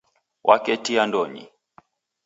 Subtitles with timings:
[0.47, 1.43] Waketi andonyi.